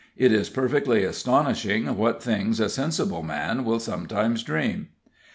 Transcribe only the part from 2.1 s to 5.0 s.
things a sensible man will sometimes dream.